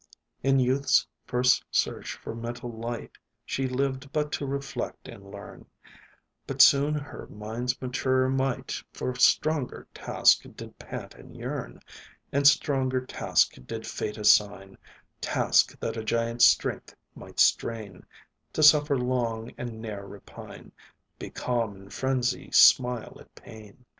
[0.41, 5.67] In youth's first search for mental light, She lived but to reflect and learn,
[6.47, 11.81] But soon her mind's maturer might For stronger task did pant and yearn;
[12.31, 14.75] And stronger task did fate assign,
[15.21, 18.03] Task that a giant's strength might strain;
[18.53, 20.71] To suffer long and ne'er repine,
[21.19, 23.85] Be calm in frenzy, smile at pain.